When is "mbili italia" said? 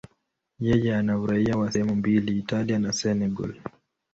1.95-2.79